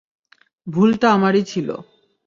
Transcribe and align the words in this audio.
ভুলটা 0.67 1.07
আমারই 1.13 1.43
ছিল। 1.43 1.67